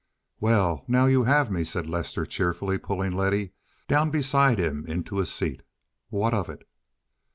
"Well, 0.39 0.83
now 0.87 1.05
you 1.05 1.25
have 1.25 1.51
me," 1.51 1.63
said 1.63 1.85
Lester, 1.87 2.25
cheerfully 2.25 2.79
pulling 2.79 3.11
Letty 3.11 3.51
down 3.87 4.09
beside 4.09 4.57
him 4.57 4.83
into 4.87 5.19
a 5.19 5.27
seat, 5.27 5.61
"what 6.09 6.33
of 6.33 6.49
it?" 6.49 6.67